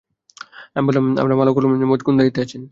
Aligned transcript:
আমি 0.75 0.85
বললাম, 0.87 1.05
আর 1.19 1.25
মালাকুল 1.33 1.65
মউত 1.81 2.01
কোন 2.05 2.13
দায়িত্বে 2.19 2.41
আছেন? 2.45 2.61